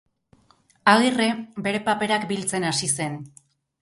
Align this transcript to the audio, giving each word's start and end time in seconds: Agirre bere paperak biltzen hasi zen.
Agirre 0.93 1.27
bere 1.67 1.81
paperak 1.91 2.25
biltzen 2.33 2.67
hasi 2.71 2.91
zen. 3.01 3.21